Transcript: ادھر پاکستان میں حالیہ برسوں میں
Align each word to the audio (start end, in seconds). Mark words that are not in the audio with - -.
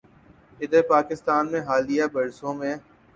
ادھر 0.61 0.81
پاکستان 0.89 1.51
میں 1.51 1.61
حالیہ 1.61 2.03
برسوں 2.13 2.53
میں 2.53 2.75